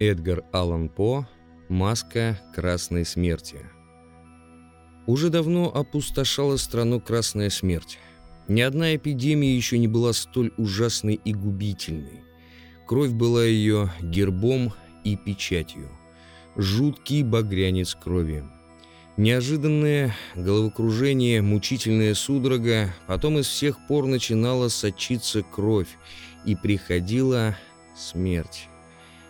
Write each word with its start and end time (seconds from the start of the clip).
Эдгар 0.00 0.44
Аллан 0.52 0.88
По 0.88 1.26
«Маска 1.68 2.38
красной 2.54 3.04
смерти». 3.04 3.66
Уже 5.08 5.28
давно 5.28 5.74
опустошала 5.74 6.56
страну 6.56 7.00
красная 7.00 7.50
смерть. 7.50 7.98
Ни 8.46 8.60
одна 8.60 8.94
эпидемия 8.94 9.56
еще 9.56 9.76
не 9.76 9.88
была 9.88 10.12
столь 10.12 10.52
ужасной 10.56 11.14
и 11.24 11.34
губительной. 11.34 12.22
Кровь 12.86 13.10
была 13.10 13.44
ее 13.44 13.90
гербом 14.00 14.72
и 15.02 15.16
печатью. 15.16 15.90
Жуткий 16.54 17.24
багрянец 17.24 17.96
крови. 17.96 18.44
Неожиданное 19.16 20.14
головокружение, 20.36 21.42
мучительная 21.42 22.14
судорога, 22.14 22.94
потом 23.08 23.40
из 23.40 23.48
всех 23.48 23.84
пор 23.88 24.06
начинала 24.06 24.68
сочиться 24.68 25.42
кровь, 25.42 25.88
и 26.44 26.54
приходила 26.54 27.56
смерть. 27.96 28.68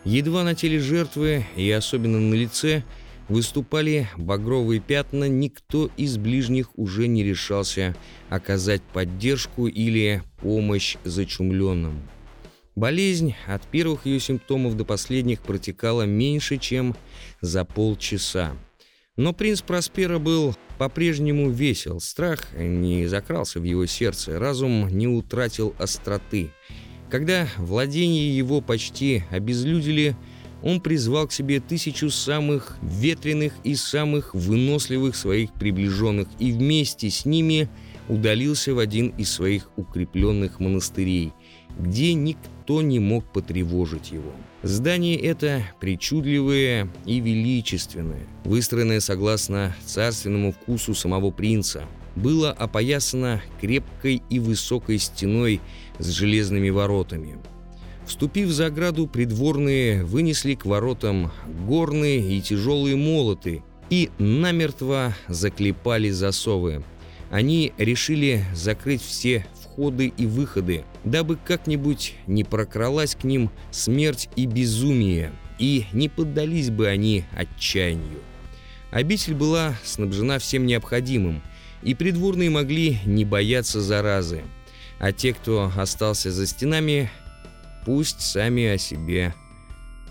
Едва 0.05 0.45
на 0.45 0.55
теле 0.55 0.79
жертвы, 0.79 1.45
и 1.57 1.71
особенно 1.71 2.19
на 2.19 2.35
лице, 2.35 2.85
выступали 3.29 4.09
багровые 4.17 4.81
пятна, 4.81 5.29
никто 5.29 5.91
из 5.97 6.17
ближних 6.17 6.71
уже 6.79 7.09
не 7.09 7.23
решался 7.23 7.95
оказать 8.31 8.83
поддержку 8.83 9.67
или 9.67 10.23
помощь 10.41 10.97
зачумленным. 11.05 12.03
Болезнь 12.75 13.35
от 13.47 13.67
первых 13.67 14.07
ее 14.07 14.21
симптомов 14.21 14.77
до 14.77 14.85
последних 14.85 15.43
протекала 15.43 16.03
меньше, 16.03 16.59
чем 16.59 16.97
за 17.41 17.65
полчаса. 17.65 18.53
Но 19.17 19.33
принц 19.33 19.63
Проспера 19.63 20.21
был 20.21 20.55
по-прежнему 20.79 21.51
весел, 21.51 21.99
страх 21.99 22.55
не 22.57 23.09
закрался 23.09 23.59
в 23.59 23.65
его 23.65 23.85
сердце, 23.87 24.39
разум 24.39 24.89
не 24.91 25.09
утратил 25.09 25.75
остроты. 25.77 26.53
Когда 27.11 27.49
владения 27.57 28.37
его 28.37 28.61
почти 28.61 29.25
обезлюдили, 29.31 30.15
он 30.63 30.81
призвал 30.81 31.27
к 31.29 31.33
себе 31.33 31.61
тысячу 31.61 32.11
самых 32.11 32.77
ветреных 32.83 33.55
и 33.65 33.75
самых 33.75 34.35
выносливых 34.35 35.17
своих 35.17 35.53
приближенных 35.55 36.29
и 36.39 36.53
вместе 36.53 37.09
с 37.11 37.25
ними 37.25 37.69
удалился 38.09 38.75
в 38.75 38.79
один 38.79 39.09
из 39.17 39.31
своих 39.31 39.71
укрепленных 39.77 40.61
монастырей, 40.61 41.33
где 41.79 42.13
никто 42.15 42.83
не 42.83 42.99
мог 42.99 43.25
потревожить 43.33 44.11
его. 44.11 44.33
Здание 44.63 45.17
это 45.17 45.63
причудливое 45.81 46.91
и 47.07 47.21
величественное, 47.21 48.27
выстроенное 48.45 49.01
согласно 49.01 49.75
царственному 49.87 50.53
вкусу 50.53 50.95
самого 50.95 51.31
принца, 51.31 51.85
было 52.17 52.51
опоясано 52.51 53.41
крепкой 53.61 54.23
и 54.29 54.41
высокой 54.41 54.99
стеной 54.99 55.61
с 55.99 56.09
железными 56.09 56.71
воротами. 56.71 57.39
Вступив 58.07 58.49
за 58.51 58.67
ограду, 58.67 59.07
придворные 59.07 60.05
вынесли 60.05 60.55
к 60.55 60.65
воротам 60.65 61.31
горные 61.67 62.37
и 62.37 62.41
тяжелые 62.41 62.97
молоты 62.97 63.63
и 63.91 64.11
намертво 64.19 65.15
заклепали 65.29 66.11
засовы. 66.11 66.83
Они 67.31 67.73
решили 67.77 68.45
закрыть 68.55 69.03
все 69.03 69.47
входы 69.61 70.07
и 70.17 70.27
выходы, 70.27 70.85
дабы 71.05 71.37
как-нибудь 71.37 72.15
не 72.27 72.45
прокралась 72.45 73.15
к 73.15 73.25
ним 73.25 73.51
смерть 73.71 74.31
и 74.37 74.47
безумие, 74.47 75.33
и 75.59 75.85
не 75.93 76.09
поддались 76.09 76.71
бы 76.71 76.89
они 76.89 77.25
отчаянию. 77.37 78.21
Обитель 78.91 79.35
была 79.35 79.77
снабжена 79.85 80.39
всем 80.39 80.65
необходимым, 80.65 81.43
и 81.83 81.95
придворные 81.95 82.49
могли 82.49 82.99
не 83.05 83.25
бояться 83.27 83.83
заразы, 83.83 84.43
а 84.99 85.13
те, 85.13 85.33
кто 85.33 85.73
остался 85.77 86.31
за 86.31 86.47
стенами, 86.47 87.11
пусть 87.85 88.21
сами 88.21 88.67
о 88.67 88.79
себе 88.79 89.35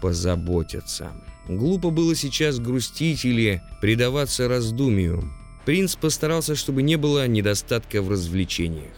позаботятся. 0.02 1.11
Глупо 1.47 1.89
было 1.89 2.16
сейчас 2.16 2.59
грустить 2.59 3.25
или 3.25 3.61
предаваться 3.81 4.47
раздумию. 4.47 5.31
Принц 5.66 5.95
постарался, 5.95 6.56
чтобы 6.56 6.81
не 6.81 6.95
было 6.95 7.28
недостатка 7.28 8.01
в 8.01 8.09
развлечениях. 8.09 8.94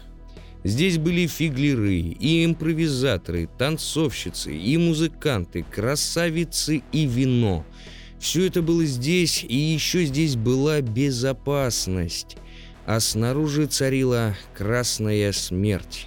Здесь 0.62 0.98
были 0.98 1.26
фиглеры, 1.26 1.96
и 1.96 2.44
импровизаторы, 2.44 3.48
танцовщицы, 3.58 4.54
и 4.54 4.76
музыканты, 4.76 5.64
красавицы 5.64 6.82
и 6.92 7.06
вино. 7.06 7.64
Все 8.18 8.46
это 8.46 8.60
было 8.60 8.84
здесь, 8.84 9.42
и 9.48 9.56
еще 9.56 10.04
здесь 10.04 10.36
была 10.36 10.82
безопасность, 10.82 12.36
а 12.86 13.00
снаружи 13.00 13.66
царила 13.66 14.36
красная 14.56 15.32
смерть. 15.32 16.06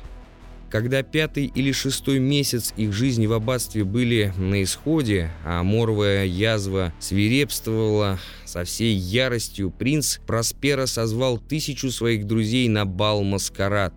Когда 0.70 1.04
пятый 1.04 1.46
или 1.46 1.72
шестой 1.72 2.18
месяц 2.18 2.74
их 2.78 2.94
жизни 2.94 3.28
в 3.28 3.34
аббатстве 3.34 3.84
были 3.84 4.34
на 4.38 4.64
исходе, 4.64 5.30
а 5.46 5.62
моровая 5.62 6.26
язва 6.26 6.92
свирепствовала 7.00 8.20
со 8.46 8.64
всей 8.64 8.96
яростью, 8.96 9.70
принц 9.70 10.18
Проспера 10.26 10.88
созвал 10.88 11.38
тысячу 11.38 11.92
своих 11.92 12.26
друзей 12.26 12.70
на 12.70 12.86
бал-маскарад, 12.86 13.94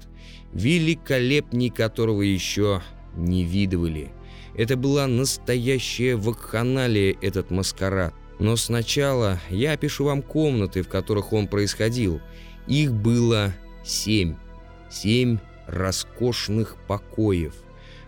великолепней 0.53 1.71
которого 1.71 2.21
еще 2.21 2.83
не 3.17 3.45
видывали. 3.45 4.11
Это 4.55 4.77
была 4.77 5.07
настоящая 5.07 6.17
вакханалия 6.17 7.17
этот 7.23 7.51
маскарад. 7.51 8.15
Но 8.39 8.57
сначала 8.57 9.41
я 9.49 9.73
опишу 9.73 10.05
вам 10.05 10.23
комнаты, 10.23 10.83
в 10.83 10.89
которых 10.89 11.33
он 11.33 11.47
происходил. 11.49 12.21
Их 12.67 12.93
было 12.93 13.55
семь. 13.85 14.37
Семь 14.91 15.39
роскошных 15.67 16.77
покоев. 16.87 17.55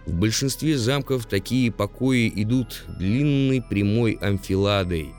В 0.07 0.15
большинстве 0.15 0.79
замков 0.79 1.27
такие 1.27 1.71
покои 1.71 2.33
идут 2.35 2.85
длинной 2.99 3.63
прямой 3.63 4.13
амфиладой. 4.13 5.15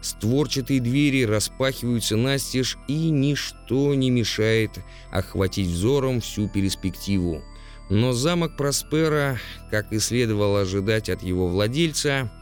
Створчатые 0.00 0.80
двери 0.80 1.24
распахиваются 1.24 2.16
настежь, 2.16 2.78
и 2.88 3.10
ничто 3.10 3.94
не 3.94 4.10
мешает 4.10 4.78
охватить 5.10 5.68
взором 5.68 6.20
всю 6.20 6.48
перспективу. 6.48 7.42
Но 7.90 8.12
замок 8.12 8.56
Проспера, 8.56 9.38
как 9.70 9.92
и 9.92 9.98
следовало 9.98 10.62
ожидать 10.62 11.10
от 11.10 11.22
его 11.22 11.48
владельца, 11.48 12.32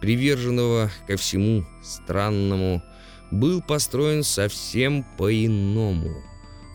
приверженного 0.00 0.90
ко 1.06 1.16
всему 1.18 1.66
странному, 1.82 2.82
был 3.32 3.62
построен 3.62 4.22
совсем 4.22 5.04
по-иному. 5.16 6.22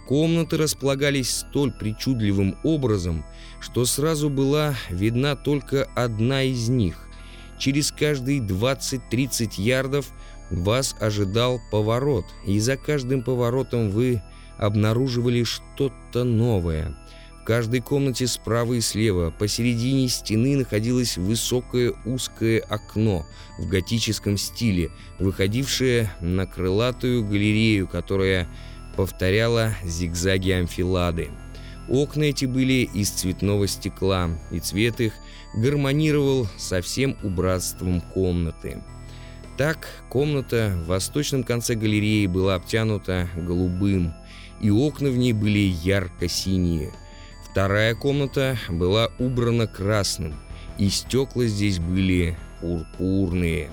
Комнаты 0.08 0.58
располагались 0.58 1.38
столь 1.38 1.72
причудливым 1.72 2.58
образом, 2.64 3.24
что 3.60 3.86
сразу 3.86 4.30
была 4.30 4.74
видна 4.90 5.36
только 5.36 5.88
одна 5.96 6.44
из 6.44 6.68
них. 6.68 7.08
Через 7.60 7.92
каждые 7.92 8.40
20-30 8.40 9.54
ярдов 9.58 10.10
вас 10.50 10.96
ожидал 11.00 11.60
поворот, 11.72 12.26
и 12.46 12.60
за 12.60 12.78
каждым 12.78 13.22
поворотом 13.22 13.90
вы 13.90 14.22
обнаруживали 14.58 15.44
что-то 15.44 16.24
новое. 16.24 16.98
Каждой 17.48 17.80
комнате 17.80 18.28
справа 18.28 18.74
и 18.74 18.82
слева 18.82 19.32
посередине 19.32 20.10
стены 20.10 20.58
находилось 20.58 21.16
высокое 21.16 21.94
узкое 22.04 22.60
окно 22.60 23.26
в 23.58 23.70
готическом 23.70 24.36
стиле, 24.36 24.92
выходившее 25.18 26.12
на 26.20 26.46
крылатую 26.46 27.26
галерею, 27.26 27.88
которая 27.88 28.50
повторяла 28.98 29.72
зигзаги 29.82 30.52
амфилады. 30.52 31.30
Окна 31.88 32.24
эти 32.24 32.44
были 32.44 32.90
из 32.94 33.12
цветного 33.12 33.66
стекла, 33.68 34.30
и 34.52 34.60
цвет 34.60 35.00
их 35.00 35.14
гармонировал 35.56 36.50
со 36.58 36.82
всем 36.82 37.16
убранством 37.24 38.02
комнаты. 38.02 38.84
Так, 39.58 39.88
комната 40.10 40.78
в 40.84 40.88
восточном 40.88 41.46
конце 41.46 41.76
галереи 41.76 42.26
была 42.28 42.56
обтянута 42.56 43.30
голубым, 43.38 44.14
и 44.60 44.70
окна 44.70 45.08
в 45.08 45.18
ней 45.18 45.32
были 45.32 45.60
ярко-синие. 45.60 46.92
Вторая 47.58 47.96
комната 47.96 48.56
была 48.70 49.10
убрана 49.18 49.66
красным, 49.66 50.36
и 50.78 50.90
стекла 50.90 51.46
здесь 51.46 51.80
были 51.80 52.38
пурпурные. 52.62 53.72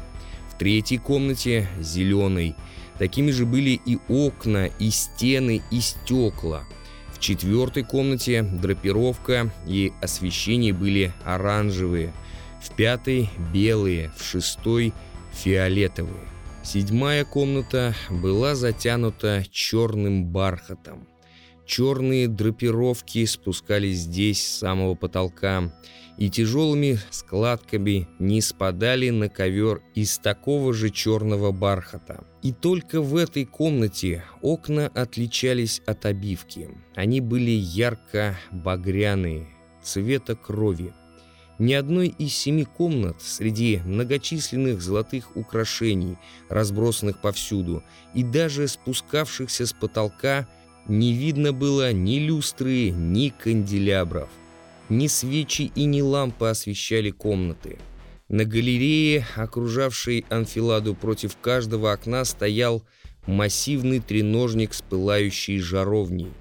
В 0.51 0.57
третьей 0.57 0.97
комнате– 0.97 1.69
зеленой– 1.81 2.57
Такими 2.99 3.31
же 3.31 3.45
были 3.45 3.79
и 3.85 3.99
окна, 4.09 4.71
и 4.79 4.89
стены, 4.89 5.61
и 5.71 5.81
стекла. 5.81 6.65
В 7.13 7.19
четвертой 7.19 7.83
комнате 7.83 8.43
драпировка 8.43 9.53
и 9.67 9.93
освещение 10.01 10.73
были 10.73 11.13
оранжевые, 11.23 12.15
в 12.63 12.75
пятой– 12.75 13.29
белые, 13.53 14.13
в 14.17 14.25
шестой– 14.25 14.95
фиолетовые. 15.35 16.27
Седьмая 16.63 17.27
комната 17.27 17.95
была 18.09 18.55
затянута 18.55 19.45
черным 19.51 20.25
бархатом. 20.25 21.07
Черные 21.67 22.29
драпировки 22.29 23.25
спускались 23.25 24.01
здесь 24.01 24.47
с 24.47 24.59
самого 24.59 24.95
потолка 24.95 25.73
и 26.19 26.31
тяжелыми 26.31 26.99
складками 27.11 28.07
не 28.19 28.41
спадали 28.41 29.11
на 29.11 29.29
ковер 29.29 29.83
из 29.95 30.19
такого 30.19 30.73
же 30.73 30.91
черного 30.91 31.53
бархата. 31.53 32.25
И 32.43 32.53
только 32.53 33.01
в 33.01 33.17
этой 33.17 33.47
комнате 33.47 34.25
окна 34.43 34.87
отличались 34.89 35.81
от 35.87 36.05
обивки. 36.07 36.69
Они 36.95 37.21
были 37.21 37.51
ярко-багряные, 37.51 39.49
цвета 39.83 40.37
крови. 40.37 40.93
Ни 41.59 41.73
одной 41.73 42.09
из 42.09 42.35
семи 42.35 42.65
комнат 42.65 43.23
среди 43.23 43.81
многочисленных 43.85 44.83
золотых 44.83 45.37
украшений, 45.37 46.19
разбросанных 46.49 47.21
повсюду, 47.21 47.83
и 48.13 48.25
даже 48.25 48.67
спускавшихся 48.67 49.67
с 49.67 49.73
потолка, 49.73 50.49
не 50.89 51.13
видно 51.13 51.53
было 51.53 51.93
ни 51.93 52.19
люстры, 52.19 52.91
ни 52.91 53.31
канделябров. 53.31 54.29
Ни 54.89 55.07
свечи 55.07 55.73
и 55.75 55.85
ни 55.85 56.03
лампы 56.03 56.47
освещали 56.47 57.11
комнаты. 57.11 57.79
На 58.29 58.45
галерее, 58.45 59.27
окружавшей 59.37 60.25
анфиладу 60.29 60.95
против 60.95 61.37
каждого 61.37 61.93
окна, 61.93 62.25
стоял 62.25 62.83
массивный 63.27 64.01
треножник 64.01 64.75
с 64.75 64.83
пылающей 64.83 65.59
жаровней. 65.59 66.33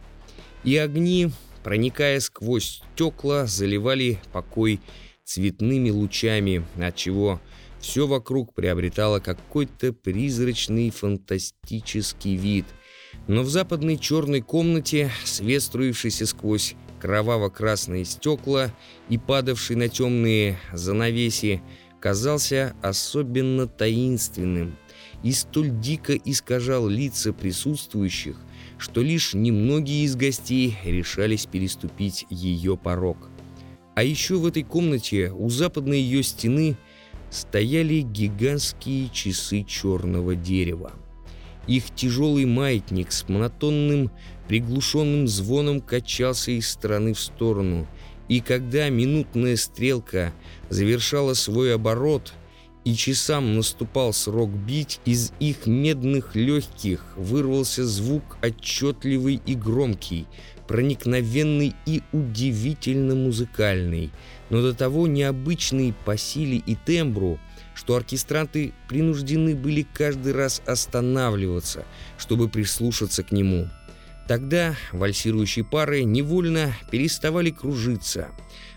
И 0.63 0.75
огни, 0.77 1.31
проникая 1.63 2.19
сквозь 2.19 2.81
стекла, 2.93 3.45
заливали 3.45 4.19
покой 4.31 4.81
цветными 5.23 5.89
лучами, 5.89 6.65
отчего 6.77 7.39
все 7.79 8.07
вокруг 8.07 8.53
приобретало 8.53 9.19
какой-то 9.19 9.91
призрачный 9.93 10.89
фантастический 10.89 12.35
вид. 12.35 12.65
Но 13.27 13.43
в 13.43 13.49
западной 13.49 13.97
черной 13.97 14.41
комнате, 14.41 15.11
свет 15.23 15.63
струившийся 15.63 16.25
сквозь 16.25 16.75
кроваво-красные 16.99 18.05
стекла 18.05 18.71
и 19.09 19.17
падавший 19.17 19.75
на 19.75 19.87
темные 19.89 20.57
занавеси, 20.73 21.61
казался 21.99 22.75
особенно 22.81 23.65
таинственным 23.65 24.75
и 25.23 25.31
столь 25.31 25.69
дико 25.79 26.15
искажал 26.15 26.87
лица 26.87 27.31
присутствующих, 27.31 28.37
что 28.77 29.01
лишь 29.01 29.33
немногие 29.33 30.03
из 30.03 30.17
гостей 30.17 30.77
решались 30.83 31.45
переступить 31.45 32.25
ее 32.29 32.75
порог. 32.75 33.29
А 33.95 34.03
еще 34.03 34.35
в 34.35 34.45
этой 34.45 34.63
комнате 34.63 35.31
у 35.31 35.49
западной 35.49 36.01
ее 36.01 36.23
стены 36.23 36.75
стояли 37.29 38.01
гигантские 38.01 39.09
часы 39.09 39.63
черного 39.63 40.35
дерева. 40.35 40.91
Их 41.67 41.95
тяжелый 41.95 42.45
маятник 42.45 43.11
с 43.11 43.27
монотонным 43.29 44.11
приглушенным 44.47 45.27
звоном 45.27 45.81
качался 45.81 46.51
из 46.51 46.69
стороны 46.69 47.13
в 47.13 47.19
сторону, 47.19 47.87
и 48.27 48.39
когда 48.41 48.89
минутная 48.89 49.55
стрелка 49.55 50.33
завершала 50.69 51.33
свой 51.33 51.73
оборот 51.73 52.33
и 52.83 52.95
часам 52.95 53.55
наступал 53.55 54.11
срок 54.11 54.49
бить, 54.49 54.99
из 55.05 55.31
их 55.39 55.65
медных 55.65 56.35
легких 56.35 57.05
вырвался 57.15 57.85
звук 57.85 58.37
отчетливый 58.41 59.41
и 59.45 59.55
громкий, 59.55 60.27
проникновенный 60.67 61.75
и 61.85 62.01
удивительно 62.11 63.15
музыкальный, 63.15 64.11
но 64.49 64.61
до 64.61 64.73
того 64.73 65.07
необычный 65.07 65.93
по 66.05 66.17
силе 66.17 66.57
и 66.57 66.75
тембру, 66.75 67.39
что 67.83 67.97
оркестранты 67.97 68.71
принуждены 68.87 69.55
были 69.55 69.85
каждый 69.93 70.31
раз 70.31 70.61
останавливаться, 70.65 71.83
чтобы 72.17 72.47
прислушаться 72.47 73.23
к 73.23 73.33
нему. 73.33 73.67
Тогда 74.25 74.75
вальсирующие 74.93 75.65
пары 75.65 76.05
невольно 76.05 76.73
переставали 76.91 77.49
кружиться. 77.51 78.29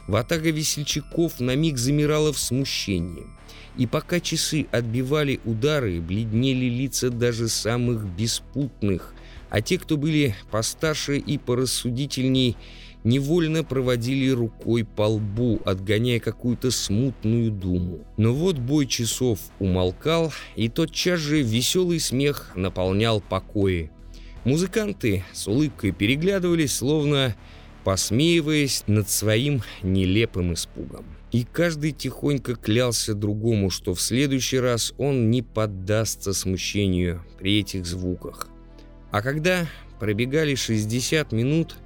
Ватага 0.09 0.51
весельчаков 0.51 1.39
на 1.39 1.55
миг 1.55 1.79
замирала 1.79 2.33
в 2.33 2.39
смущении. 2.39 3.27
И 3.77 3.87
пока 3.87 4.19
часы 4.19 4.67
отбивали 4.73 5.39
удары, 5.45 6.01
бледнели 6.01 6.65
лица 6.65 7.09
даже 7.09 7.47
самых 7.47 8.05
беспутных, 8.05 9.15
а 9.51 9.61
те, 9.61 9.79
кто 9.79 9.97
были 9.97 10.35
постарше 10.51 11.19
и 11.19 11.39
порассудительней, 11.39 12.57
невольно 13.07 13.63
проводили 13.63 14.29
рукой 14.31 14.85
по 14.85 15.03
лбу, 15.03 15.61
отгоняя 15.65 16.19
какую-то 16.19 16.71
смутную 16.73 17.53
думу. 17.53 18.05
Но 18.17 18.35
вот 18.35 18.59
бой 18.59 18.87
часов 18.87 19.39
умолкал, 19.61 20.33
и 20.57 20.69
тотчас 20.69 21.21
же 21.21 21.41
веселый 21.41 22.01
смех 22.01 22.53
наполнял 22.57 23.21
покои. 23.21 23.91
Музыканты 24.45 25.25
с 25.33 25.47
улыбкой 25.47 25.93
переглядывались, 25.93 26.75
словно 26.75 27.37
посмеиваясь 27.85 28.83
над 28.89 29.09
своим 29.09 29.63
нелепым 29.83 30.55
испугом. 30.55 31.05
И 31.31 31.45
каждый 31.45 31.93
тихонько 31.93 32.57
клялся 32.57 33.15
другому, 33.15 33.71
что 33.71 33.95
в 33.95 34.01
следующий 34.01 34.59
раз 34.59 34.93
он 34.99 35.31
не 35.31 35.43
поддастся 35.43 36.33
смущению 36.33 37.23
при 37.39 37.61
этих 37.61 37.87
звуках. 37.87 38.49
А 39.13 39.23
когда 39.23 39.67
пробегали 40.01 40.57
60 40.57 41.31
минут, 41.31 41.77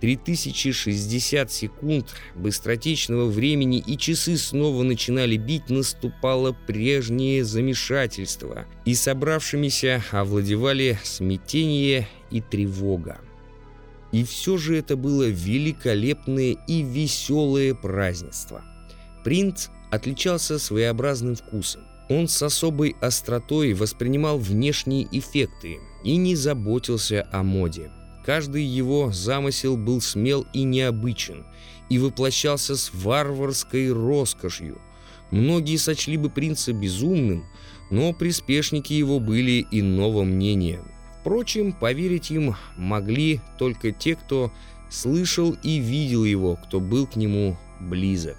3060 0.00 1.50
секунд 1.50 2.14
быстротечного 2.34 3.26
времени 3.26 3.78
и 3.78 3.96
часы 3.96 4.36
снова 4.36 4.82
начинали 4.82 5.36
бить, 5.36 5.70
наступало 5.70 6.56
прежнее 6.66 7.44
замешательство, 7.44 8.66
и 8.84 8.94
собравшимися 8.94 10.02
овладевали 10.10 10.98
смятение 11.02 12.08
и 12.30 12.40
тревога. 12.40 13.20
И 14.12 14.22
все 14.24 14.58
же 14.58 14.76
это 14.76 14.96
было 14.96 15.28
великолепное 15.28 16.56
и 16.68 16.82
веселое 16.82 17.74
празднество. 17.74 18.62
Принц 19.24 19.68
отличался 19.90 20.58
своеобразным 20.58 21.34
вкусом. 21.34 21.82
Он 22.08 22.28
с 22.28 22.42
особой 22.42 22.94
остротой 23.00 23.72
воспринимал 23.72 24.38
внешние 24.38 25.08
эффекты 25.10 25.78
и 26.04 26.16
не 26.16 26.36
заботился 26.36 27.26
о 27.32 27.42
моде. 27.42 27.90
Каждый 28.24 28.64
его 28.64 29.12
замысел 29.12 29.76
был 29.76 30.00
смел 30.00 30.46
и 30.54 30.62
необычен, 30.62 31.44
и 31.90 31.98
воплощался 31.98 32.74
с 32.74 32.90
варварской 32.94 33.92
роскошью. 33.92 34.80
Многие 35.30 35.76
сочли 35.76 36.16
бы 36.16 36.30
принца 36.30 36.72
безумным, 36.72 37.44
но 37.90 38.12
приспешники 38.14 38.94
его 38.94 39.20
были 39.20 39.66
иного 39.70 40.24
мнения. 40.24 40.82
Впрочем, 41.20 41.72
поверить 41.72 42.30
им 42.30 42.56
могли 42.76 43.40
только 43.58 43.92
те, 43.92 44.14
кто 44.14 44.52
слышал 44.90 45.56
и 45.62 45.78
видел 45.78 46.24
его, 46.24 46.56
кто 46.56 46.80
был 46.80 47.06
к 47.06 47.16
нему 47.16 47.58
близок. 47.80 48.36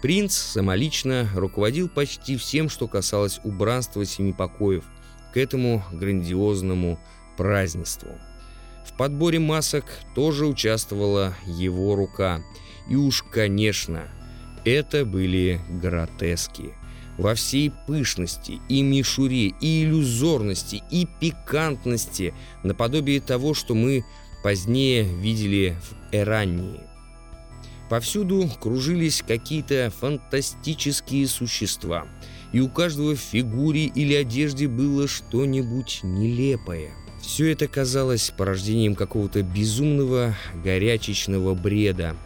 Принц 0.00 0.34
самолично 0.34 1.28
руководил 1.34 1.88
почти 1.88 2.36
всем, 2.36 2.68
что 2.68 2.88
касалось 2.88 3.40
убранства 3.44 4.04
семи 4.04 4.32
покоев, 4.32 4.84
к 5.32 5.36
этому 5.36 5.84
грандиозному 5.92 7.00
празднеству. 7.36 8.18
В 8.84 8.96
подборе 8.96 9.38
масок 9.38 9.84
тоже 10.14 10.46
участвовала 10.46 11.34
его 11.46 11.94
рука. 11.94 12.42
И 12.88 12.96
уж, 12.96 13.22
конечно, 13.22 14.08
это 14.64 15.04
были 15.04 15.60
гротески. 15.70 16.74
Во 17.18 17.34
всей 17.34 17.70
пышности 17.86 18.60
и 18.68 18.82
мишуре, 18.82 19.48
и 19.60 19.84
иллюзорности, 19.84 20.82
и 20.90 21.06
пикантности, 21.20 22.34
наподобие 22.62 23.20
того, 23.20 23.54
что 23.54 23.74
мы 23.74 24.04
позднее 24.42 25.04
видели 25.04 25.76
в 25.82 26.14
Эрании. 26.14 26.80
Повсюду 27.90 28.50
кружились 28.60 29.22
какие-то 29.26 29.92
фантастические 30.00 31.28
существа, 31.28 32.06
и 32.52 32.60
у 32.60 32.70
каждого 32.70 33.14
в 33.14 33.20
фигуре 33.20 33.84
или 33.84 34.14
одежде 34.14 34.66
было 34.66 35.06
что-нибудь 35.06 36.00
нелепое– 36.02 36.92
все 37.22 37.52
это 37.52 37.68
казалось 37.68 38.32
порождением 38.36 38.94
какого-то 38.96 39.42
безумного, 39.42 40.34
горячечного 40.62 41.54
бреда. 41.54 42.16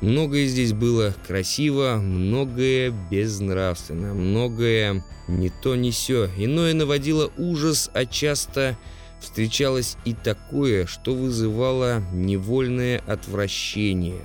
Многое 0.00 0.46
здесь 0.46 0.72
было 0.72 1.14
красиво, 1.26 1.96
многое 2.00 2.94
безнравственно, 3.10 4.14
многое 4.14 5.04
не 5.26 5.50
то 5.50 5.74
не 5.74 5.90
сё. 5.90 6.28
Иное 6.38 6.72
наводило 6.72 7.32
ужас, 7.36 7.90
а 7.94 8.06
часто 8.06 8.78
встречалось 9.20 9.96
и 10.04 10.14
такое, 10.14 10.86
что 10.86 11.14
вызывало 11.14 12.00
невольное 12.12 13.02
отвращение. 13.08 14.22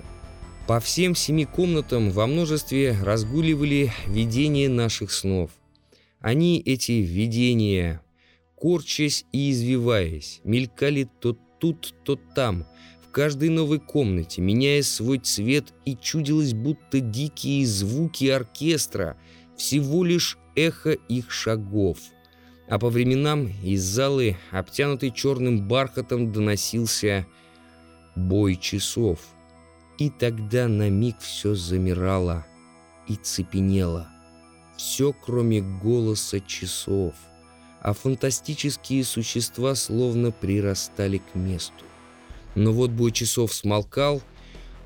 По 0.68 0.80
всем 0.80 1.16
семи 1.16 1.46
комнатам 1.46 2.12
во 2.12 2.28
множестве 2.28 2.96
разгуливали 3.02 3.92
видения 4.06 4.70
наших 4.70 5.12
снов. 5.12 5.50
Они, 6.22 6.62
эти 6.64 6.92
видения, 6.94 8.03
корчась 8.64 9.26
и 9.34 9.52
извиваясь, 9.52 10.40
мелькали 10.46 11.10
то 11.20 11.38
тут, 11.60 11.94
то 12.06 12.16
там, 12.16 12.66
в 13.06 13.12
каждой 13.12 13.50
новой 13.50 13.82
комнате, 13.82 14.42
меняя 14.42 14.82
свой 14.84 15.18
цвет, 15.18 15.74
и 15.84 15.98
чудилось, 15.98 16.54
будто 16.54 17.02
дикие 17.02 17.68
звуки 17.68 18.30
оркестра, 18.30 19.18
всего 19.58 20.06
лишь 20.06 20.38
эхо 20.56 20.92
их 20.92 21.30
шагов. 21.30 21.98
А 22.70 22.80
по 22.80 22.90
временам 22.90 23.52
из 23.66 23.84
залы, 23.84 24.38
обтянутой 24.50 25.12
черным 25.12 25.68
бархатом, 25.68 26.32
доносился 26.32 27.28
бой 28.16 28.56
часов. 28.56 29.20
И 29.98 30.10
тогда 30.10 30.70
на 30.70 30.90
миг 30.90 31.18
все 31.20 31.54
замирало 31.54 32.46
и 33.10 33.16
цепенело. 33.16 34.08
Все, 34.78 35.12
кроме 35.12 35.60
голоса 35.60 36.40
часов— 36.40 37.14
а 37.84 37.94
фантастические 37.94 39.04
существа 39.04 39.76
словно 39.76 40.32
прирастали 40.32 41.18
к 41.18 41.36
месту. 41.36 41.84
Но 42.56 42.72
вот 42.72 42.92
бой 42.92 43.12
часов 43.12 43.54
смолкал, 43.54 44.24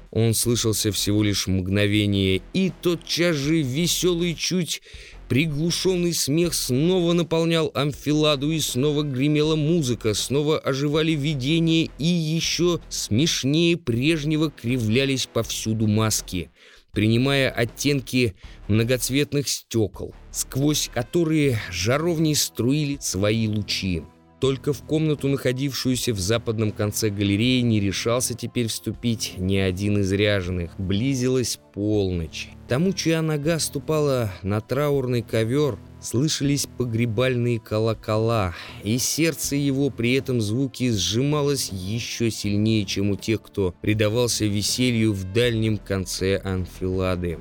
Он 0.09 0.33
слышался 0.33 0.91
всего 0.91 1.21
лишь 1.21 1.47
мгновение, 1.47 2.41
и 2.53 2.71
тотчас 2.81 3.35
же 3.35 3.61
веселый, 3.61 4.33
чуть 4.33 4.81
приглушенный 5.27 6.13
смех 6.13 6.53
снова 6.53 7.13
наполнял 7.13 7.69
амфиладу, 7.75 8.49
и 8.51 8.59
снова 8.59 9.03
гремела 9.03 9.55
музыка, 9.55 10.13
снова 10.13 10.57
оживали 10.57 11.11
видения, 11.11 11.89
и 11.99 12.05
еще 12.05 12.79
смешнее 12.89 13.77
прежнего 13.77 14.49
кривлялись 14.49 15.27
повсюду 15.31 15.87
маски, 15.87 16.49
принимая 16.97 17.51
оттенки 17.51 18.33
многоцветных 18.67 19.47
стекол, 19.47 20.15
сквозь 20.31 20.89
которые 20.91 21.59
жаровни 21.69 22.33
струили 22.33 22.97
свои 22.99 23.47
лучи. 23.47 24.01
Только 24.41 24.73
в 24.73 24.81
комнату, 24.81 25.27
находившуюся 25.27 26.11
в 26.11 26.19
западном 26.19 26.71
конце 26.71 27.11
галереи, 27.11 27.61
не 27.61 27.79
решался 27.79 28.33
теперь 28.33 28.65
вступить 28.65 29.35
ни 29.37 29.57
один 29.57 29.99
из 29.99 30.11
ряженых. 30.11 30.71
Близилась 30.79 31.59
полночь. 31.71 32.49
Тому, 32.67 32.93
чья 32.93 33.21
нога 33.21 33.59
ступала 33.59 34.31
на 34.41 34.59
траурный 34.59 35.21
ковер, 35.21 35.77
слышались 36.01 36.67
погребальные 36.77 37.59
колокола, 37.59 38.53
и 38.83 38.97
сердце 38.97 39.55
его 39.55 39.89
при 39.89 40.13
этом 40.13 40.41
звуке 40.41 40.91
сжималось 40.91 41.69
еще 41.69 42.31
сильнее, 42.31 42.85
чем 42.85 43.11
у 43.11 43.15
тех, 43.15 43.41
кто 43.41 43.73
предавался 43.81 44.45
веселью 44.45 45.13
в 45.13 45.31
дальнем 45.33 45.77
конце 45.77 46.39
анфилады. 46.43 47.39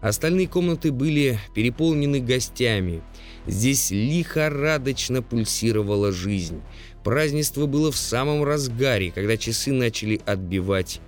Остальные 0.00 0.48
комнаты 0.48 0.92
были 0.92 1.38
переполнены 1.54 2.20
гостями– 2.20 3.02
Здесь 3.48 3.90
лихорадочно 3.90 5.22
пульсировала 5.22 6.12
жизнь. 6.12 6.60
Празднество 7.02 7.64
было 7.64 7.90
в 7.90 7.96
самом 7.96 8.44
разгаре, 8.44 9.10
когда 9.10 9.38
часы 9.38 9.72
начали 9.72 10.20
отбивать 10.26 11.00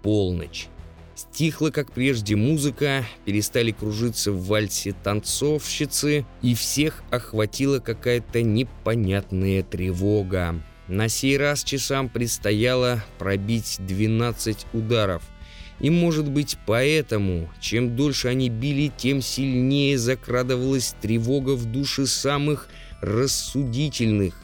полночь. 0.00 0.68
Стихла, 1.22 1.70
как 1.70 1.92
прежде, 1.92 2.34
музыка, 2.34 3.06
перестали 3.24 3.70
кружиться 3.70 4.32
в 4.32 4.44
вальсе 4.46 4.92
танцовщицы, 5.04 6.26
и 6.42 6.54
всех 6.56 7.04
охватила 7.12 7.78
какая-то 7.78 8.42
непонятная 8.42 9.62
тревога. 9.62 10.60
На 10.88 11.08
сей 11.08 11.36
раз 11.36 11.62
часам 11.62 12.08
предстояло 12.08 13.04
пробить 13.18 13.76
12 13.78 14.66
ударов. 14.72 15.22
И, 15.78 15.90
может 15.90 16.28
быть, 16.28 16.58
поэтому, 16.66 17.48
чем 17.60 17.94
дольше 17.94 18.26
они 18.26 18.50
били, 18.50 18.90
тем 18.96 19.22
сильнее 19.22 19.98
закрадывалась 19.98 20.96
тревога 21.00 21.54
в 21.54 21.66
душе 21.66 22.06
самых 22.06 22.68
рассудительных. 23.00 24.34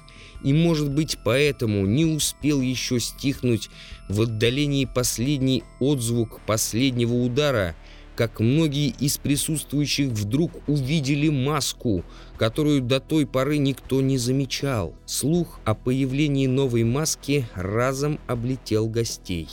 И, 0.44 0.52
может 0.52 0.90
быть, 0.90 1.18
поэтому 1.24 1.86
не 1.86 2.04
успел 2.04 2.60
еще 2.60 3.00
стихнуть 3.00 3.68
в 4.08 4.22
отдалении 4.22 4.84
последний 4.84 5.64
отзвук 5.80 6.40
последнего 6.46 7.14
удара, 7.14 7.74
как 8.16 8.40
многие 8.40 8.88
из 8.88 9.16
присутствующих 9.18 10.08
вдруг 10.08 10.50
увидели 10.66 11.28
маску, 11.28 12.04
которую 12.36 12.80
до 12.80 12.98
той 12.98 13.26
поры 13.26 13.58
никто 13.58 14.00
не 14.00 14.18
замечал. 14.18 14.94
Слух 15.06 15.60
о 15.64 15.74
появлении 15.74 16.48
новой 16.48 16.82
маски 16.82 17.46
разом 17.54 18.18
облетел 18.26 18.88
гостей. 18.88 19.48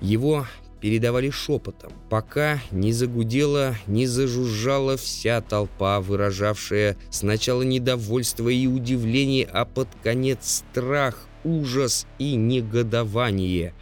Его 0.00 0.46
передавали 0.80 1.30
шепотом, 1.30 1.92
пока 2.08 2.60
не 2.70 2.92
загудела, 2.92 3.74
не 3.86 4.06
зажужжала 4.06 4.96
вся 4.96 5.40
толпа, 5.40 6.00
выражавшая 6.00 6.96
сначала 7.10 7.62
недовольство 7.62 8.48
и 8.48 8.66
удивление, 8.66 9.44
а 9.52 9.64
под 9.64 9.88
конец 10.02 10.62
страх, 10.72 11.27
ужас 11.48 12.06
и 12.18 12.34
негодование. 12.34 13.74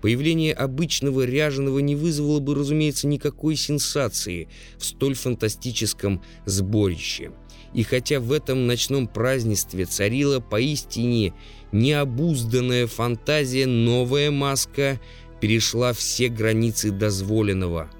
Появление 0.00 0.52
обычного 0.52 1.24
ряженого 1.24 1.78
не 1.78 1.94
вызвало 1.94 2.40
бы, 2.40 2.54
разумеется, 2.54 3.06
никакой 3.06 3.56
сенсации 3.56 4.48
в 4.78 4.84
столь 4.84 5.14
фантастическом 5.14 6.22
сборище. 6.44 7.30
И 7.72 7.84
хотя 7.84 8.20
в 8.20 8.32
этом 8.32 8.66
ночном 8.66 9.06
празднестве 9.06 9.84
царила 9.84 10.40
поистине 10.40 11.34
необузданная 11.70 12.86
фантазия, 12.86 13.66
новая 13.66 14.30
маска– 14.30 15.00
перешла 15.42 15.92
все 15.92 16.28
границы 16.28 16.92
дозволенного, 16.92 17.90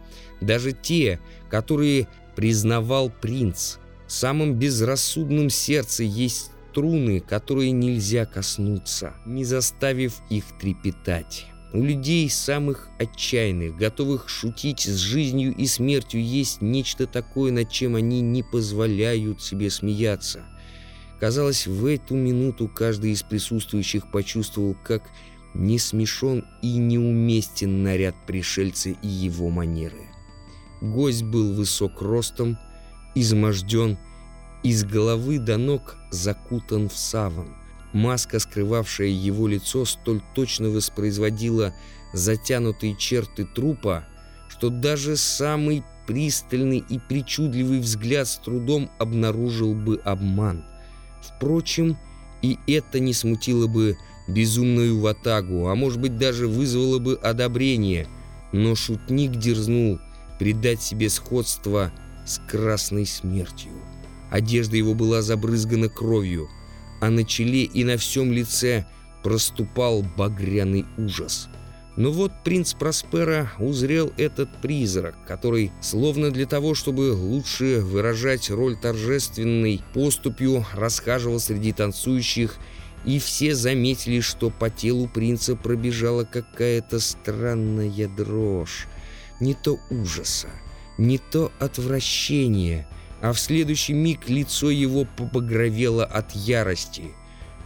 даже 0.41 0.71
те, 0.71 1.19
которые 1.51 2.07
признавал 2.37 3.11
принц. 3.11 3.79
В 4.07 4.13
самом 4.13 4.55
безрассудном 4.55 5.51
сердце 5.51 6.05
есть 6.05 6.52
струны, 6.73 7.21
которые 7.21 7.71
нельзя 7.71 8.25
коснуться, 8.25 9.13
не 9.27 9.45
заставив 9.45 10.23
их 10.31 10.45
трепетать. 10.59 11.47
У 11.75 11.83
людей 11.83 12.29
самых 12.31 12.89
отчаянных, 12.99 13.77
готовых 13.77 14.31
шутить 14.31 14.81
с 14.81 14.97
жизнью 14.97 15.55
и 15.55 15.67
смертью, 15.67 16.25
есть 16.25 16.63
нечто 16.63 17.07
такое, 17.07 17.53
над 17.53 17.71
чем 17.71 17.95
они 17.95 18.23
не 18.23 18.43
позволяют 18.43 19.43
себе 19.43 19.71
смеяться. 19.71 20.45
Казалось, 21.21 21.67
в 21.67 21.85
эту 21.87 22.15
минуту 22.15 22.69
каждый 22.69 23.13
из 23.13 23.23
присутствующих 23.23 24.11
почувствовал, 24.11 24.75
как 24.83 25.03
не 25.55 25.79
смешон 25.79 26.47
и 26.63 26.79
неуместен 26.79 27.83
наряд 27.83 28.15
пришельца 28.27 28.91
и 28.91 29.09
его 29.09 29.51
манеры. 29.51 30.09
Гость 30.81 31.23
был 31.23 31.53
высок 31.53 32.01
ростом, 32.01 32.59
изможден, 33.15 33.99
из 34.63 34.85
головы 34.85 35.39
до 35.39 35.57
ног 35.57 35.97
закутан 36.11 36.89
в 36.89 36.97
саван. 36.97 37.57
Маска, 37.93 38.39
скрывавшая 38.39 39.09
его 39.09 39.49
лицо, 39.49 39.85
столь 39.85 40.23
точно 40.35 40.71
воспроизводила 40.71 41.75
затянутые 42.13 42.97
черты 42.97 43.45
трупа, 43.45 44.05
что 44.49 44.71
даже 44.71 45.17
самый 45.17 45.85
пристальный 46.07 46.79
и 46.79 46.99
причудливый 46.99 47.81
взгляд 47.81 48.29
с 48.29 48.37
трудом 48.37 48.91
обнаружил 48.99 49.75
бы 49.75 50.01
обман. 50.05 50.65
Впрочем, 51.23 51.99
и 52.41 52.59
это 52.67 52.99
не 52.99 53.13
смутило 53.13 53.67
бы 53.67 53.97
безумную 54.29 54.99
ватагу, 55.01 55.69
а 55.69 55.75
может 55.75 56.01
быть 56.01 56.19
даже 56.19 56.49
вызвало 56.49 56.99
бы 56.99 57.15
одобрение. 57.15 58.09
Но 58.53 58.75
шутник 58.75 59.33
дерзнул 59.33 59.99
придать 60.39 60.83
себе 60.83 61.09
сходство 61.09 61.93
с 62.27 62.39
красной 62.39 63.07
смертью. 63.07 63.73
Одежда 64.33 64.79
его 64.79 64.95
была 64.95 65.21
забрызгана 65.21 65.91
кровью, 65.91 66.49
а 67.03 67.11
на 67.11 67.23
челе 67.23 67.65
и 67.65 67.85
на 67.85 67.99
всем 67.99 68.33
лице 68.33 68.87
проступал 69.23 70.03
багряный 70.17 70.87
ужас. 70.97 71.51
Но 71.97 72.11
вот 72.11 72.33
принц 72.43 72.73
Проспера 72.73 73.53
узрел 73.59 74.11
этот 74.17 74.49
призрак, 74.63 75.17
который, 75.27 75.71
словно 75.83 76.31
для 76.31 76.47
того, 76.47 76.75
чтобы 76.75 77.13
лучше 77.13 77.81
выражать 77.81 78.49
роль 78.49 78.75
торжественной 78.75 79.83
поступью, 79.93 80.65
расхаживал 80.73 81.39
среди 81.39 81.73
танцующих 81.73 82.57
и 83.05 83.19
все 83.19 83.55
заметили, 83.55 84.21
что 84.21 84.49
по 84.49 84.71
телу 84.71 85.09
принца 85.09 85.57
пробежала 85.57 86.25
какая-то 86.25 87.01
странная 87.01 88.09
дрожь. 88.09 88.87
Не 89.41 89.53
то 89.53 89.79
ужаса, 89.91 90.49
не 90.97 91.19
то 91.19 91.53
отвращения, 91.59 92.89
а 93.23 93.33
в 93.33 93.39
следующий 93.39 93.93
миг 93.93 94.29
лицо 94.29 94.69
его 94.71 95.07
побагровело 95.17 96.05
от 96.05 96.33
ярости. 96.33 97.05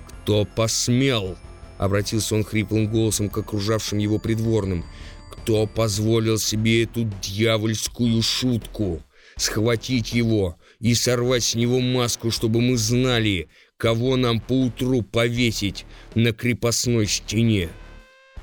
«Кто 0.07 0.45
посмел?»— 0.45 1.37
обратился 1.79 2.35
он 2.35 2.45
хриплым 2.45 2.89
голосом 2.89 3.31
к 3.31 3.39
окружавшим 3.39 3.99
его 3.99 4.19
придворным. 4.19 4.85
«Кто 5.33 5.67
позволил 5.67 6.39
себе 6.39 6.85
эту 6.85 7.11
дьявольскую 7.23 8.21
шутку? 8.23 9.03
Схватить 9.39 10.13
его 10.13 10.57
и 10.79 10.95
сорвать 10.95 11.45
с 11.45 11.55
него 11.55 11.81
маску, 11.81 12.31
чтобы 12.31 12.61
мы 12.61 12.77
знали, 12.77 13.49
кого 13.79 14.17
нам 14.17 14.41
поутру 14.41 15.01
повесить 15.01 15.87
на 16.15 16.33
крепостной 16.33 17.07
стене. 17.07 17.71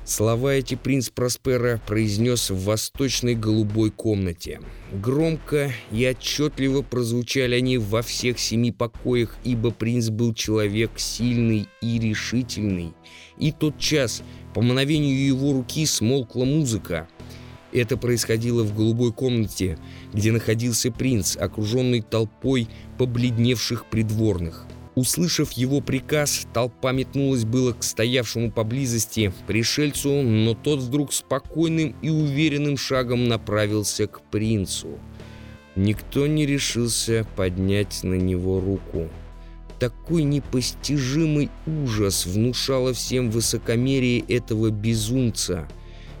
Слова 0.04 0.52
эти 0.52 0.74
принц 0.74 1.08
Проспера 1.08 1.80
произнес 1.86 2.50
в 2.50 2.64
восточной 2.64 3.34
голубой 3.34 3.90
комнате. 3.90 4.60
Громко 4.92 5.72
и 5.90 6.06
отчетливо 6.06 6.82
прозвучали 6.82 7.54
они 7.54 7.78
во 7.78 8.02
всех 8.02 8.38
семи 8.38 8.70
покоях, 8.70 9.34
ибо 9.44 9.70
принц 9.70 10.10
был 10.10 10.34
человек 10.34 10.90
сильный 10.96 11.68
и 11.80 11.98
решительный. 11.98 12.92
И 13.38 13.50
тот 13.50 13.78
час, 13.78 14.22
по 14.52 14.60
мановению 14.60 15.24
его 15.26 15.54
руки, 15.54 15.86
смолкла 15.86 16.44
музыка. 16.44 17.08
Это 17.72 17.96
происходило 17.96 18.62
в 18.62 18.76
голубой 18.76 19.10
комнате, 19.10 19.78
где 20.12 20.32
находился 20.32 20.92
принц, 20.92 21.34
окруженный 21.36 22.02
толпой 22.02 22.68
побледневших 22.98 23.86
придворных. 23.86 24.66
Услышав 24.94 25.52
его 25.52 25.80
приказ, 25.80 26.46
толпа 26.52 26.92
метнулась 26.92 27.44
было 27.44 27.72
к 27.72 27.82
стоявшему 27.82 28.52
поблизости 28.52 29.32
пришельцу, 29.48 30.22
но 30.22 30.54
тот 30.54 30.80
вдруг 30.80 31.12
спокойным 31.12 31.96
и 32.00 32.10
уверенным 32.10 32.76
шагом 32.76 33.26
направился 33.26 34.06
к 34.06 34.22
принцу. 34.22 34.98
Никто 35.74 36.28
не 36.28 36.46
решился 36.46 37.26
поднять 37.34 38.04
на 38.04 38.14
него 38.14 38.60
руку. 38.60 39.08
Такой 39.80 40.22
непостижимый 40.22 41.50
ужас 41.66 42.26
внушало 42.26 42.94
всем 42.94 43.32
высокомерие 43.32 44.20
этого 44.20 44.70
безумца. 44.70 45.68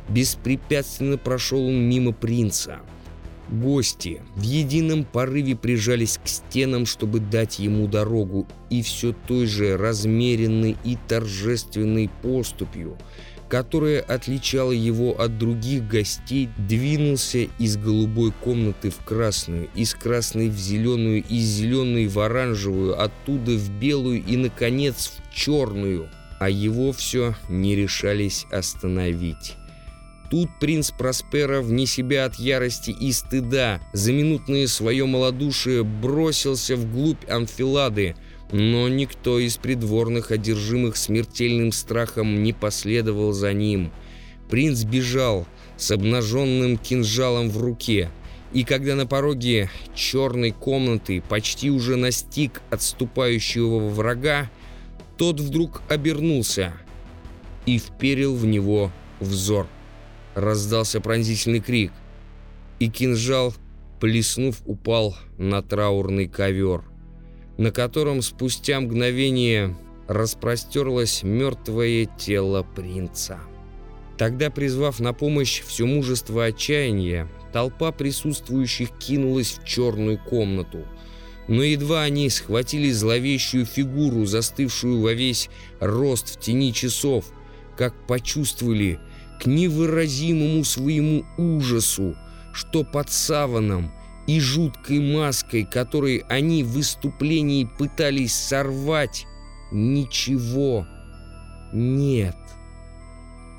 Беспрепятственно 0.08 1.16
прошел 1.16 1.64
он 1.64 1.88
мимо 1.88 2.12
принца. 2.12 2.80
Гости 3.48 4.22
в 4.36 4.42
едином 4.42 5.04
порыве 5.04 5.54
прижались 5.56 6.18
к 6.22 6.26
стенам, 6.28 6.86
чтобы 6.86 7.20
дать 7.20 7.58
ему 7.58 7.86
дорогу, 7.86 8.46
и 8.70 8.82
все 8.82 9.14
той 9.26 9.46
же 9.46 9.76
размеренной 9.76 10.76
и 10.84 10.96
торжественной 11.08 12.10
поступью– 12.22 12.98
которое 13.48 14.00
отличало 14.00 14.72
его 14.72 15.12
от 15.20 15.38
других 15.38 15.86
гостей, 15.86 16.48
двинулся 16.56 17.46
из 17.58 17.76
голубой 17.76 18.32
комнаты 18.32 18.90
в 18.90 18.96
красную, 19.04 19.68
из 19.76 19.94
красной 19.94 20.48
в 20.48 20.58
зеленую, 20.58 21.22
из 21.22 21.44
зеленой 21.44 22.08
в 22.08 22.18
оранжевую, 22.18 23.00
оттуда 23.00 23.52
в 23.52 23.70
белую 23.78 24.24
и, 24.24 24.36
наконец, 24.36 25.12
в 25.12 25.32
черную. 25.32 26.08
А 26.40 26.50
его 26.50 26.92
все 26.92 27.36
не 27.48 27.76
решались 27.76 28.44
остановить. 28.50 29.54
Тут 30.34 30.50
принц 30.58 30.90
Проспера, 30.90 31.60
вне 31.60 31.86
себя 31.86 32.24
от 32.24 32.34
ярости 32.40 32.90
и 32.90 33.12
стыда, 33.12 33.80
за 33.92 34.12
минутное 34.12 34.66
свое 34.66 35.06
малодушие 35.06 35.84
бросился 35.84 36.74
вглубь 36.74 37.30
амфилады, 37.30 38.16
но 38.50 38.88
никто 38.88 39.38
из 39.38 39.58
придворных, 39.58 40.32
одержимых 40.32 40.96
смертельным 40.96 41.70
страхом, 41.70 42.42
не 42.42 42.52
последовал 42.52 43.32
за 43.32 43.52
ним. 43.52 43.92
Принц 44.50 44.82
бежал 44.82 45.46
с 45.76 45.92
обнаженным 45.92 46.78
кинжалом 46.78 47.48
в 47.48 47.58
руке, 47.58 48.10
и 48.52 48.64
когда 48.64 48.96
на 48.96 49.06
пороге 49.06 49.70
черной 49.94 50.50
комнаты 50.50 51.22
почти 51.28 51.70
уже 51.70 51.94
настиг 51.94 52.60
отступающего 52.70 53.88
врага, 53.88 54.50
тот 55.16 55.38
вдруг 55.38 55.82
обернулся 55.88 56.72
и 57.66 57.78
вперил 57.78 58.34
в 58.34 58.44
него 58.44 58.90
взор. 59.20 59.68
Раздался 60.34 61.00
пронзительный 61.00 61.60
крик, 61.60 61.92
и 62.78 62.88
кинжал, 62.88 63.54
плеснув, 64.00 64.60
упал 64.66 65.16
на 65.38 65.62
траурный 65.62 66.28
ковер– 66.28 66.84
на 67.56 67.70
котором 67.70 68.22
спустя 68.22 68.80
мгновение 68.80 69.76
распростерлось 70.08 71.22
мертвое 71.22 72.06
тело 72.18 72.62
принца. 72.62 73.38
Тогда, 74.18 74.50
призвав 74.50 75.00
на 75.00 75.12
помощь 75.12 75.62
все 75.62 75.86
мужество 75.86 76.44
отчаяния, 76.44 77.28
толпа 77.52 77.90
присутствующих 77.92 78.90
кинулась 78.98 79.58
в 79.58 79.66
черную 79.66 80.18
комнату. 80.18 80.84
Но 81.46 81.62
едва 81.62 82.02
они 82.02 82.30
схватили 82.30 82.90
зловещую 82.90 83.66
фигуру, 83.66 84.24
застывшую 84.24 85.00
во 85.00 85.12
весь 85.12 85.50
рост 85.80 86.36
в 86.36 86.40
тени 86.40 86.72
часов, 86.72 87.26
как 87.76 87.94
почувствовали 88.06 88.98
невыразимому 89.46 90.64
своему 90.64 91.24
ужасу, 91.36 92.16
что 92.52 92.84
под 92.84 93.10
саваном– 93.10 93.92
и 94.26 94.40
жуткой 94.40 95.00
маской, 95.00 95.64
которой 95.64 96.24
они 96.28 96.62
в 96.62 96.72
выступлении 96.72 97.64
пытались 97.64 98.34
сорвать, 98.34 99.26
ничего 99.70 100.86
нет. 101.72 102.36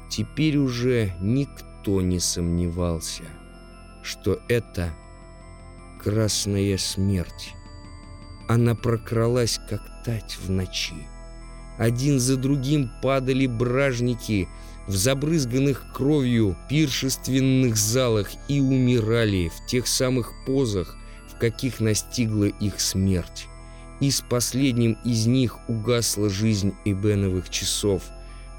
Теперь 0.09 0.57
уже 0.57 1.13
никто 1.19 2.01
не 2.01 2.19
сомневался, 2.19 3.23
что 4.01 4.39
это 4.47 4.93
красная 6.01 6.77
смерть. 6.77 7.53
Она 8.47 8.75
прокралась, 8.75 9.59
как 9.69 9.81
тать 10.03 10.37
в 10.37 10.49
ночи. 10.49 11.07
Один 11.77 12.19
за 12.19 12.37
другим 12.37 12.89
падали 13.01 13.47
бражники— 13.47 14.47
в 14.87 14.95
забрызганных 14.95 15.85
кровью 15.93 16.55
пиршественных 16.69 17.75
залах 17.75 18.29
и 18.47 18.59
умирали 18.59 19.49
в 19.49 19.65
тех 19.67 19.87
самых 19.87 20.31
позах, 20.45 20.95
в 21.27 21.37
каких 21.37 21.79
настигла 21.79 22.45
их 22.45 22.79
смерть. 22.79 23.47
И 23.99 24.11
с 24.11 24.21
последним 24.21 24.97
из 25.05 25.25
них 25.25 25.57
угасла 25.69 26.29
жизнь 26.29 26.73
Эбеновых 26.85 27.49
часов, 27.49 28.03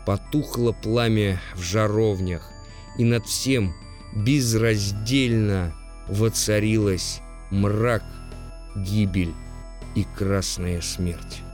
потухло 0.05 0.73
пламя 0.73 1.41
в 1.55 1.63
жаровнях, 1.63 2.51
и 2.99 3.05
над 3.05 3.27
всем 3.27 3.75
безраздельно 4.15 5.75
воцарилась 6.09 7.21
мрак, 7.51 8.05
гибель 8.77 9.35
и 9.95 10.05
красная 10.17 10.81
смерть. 10.81 11.46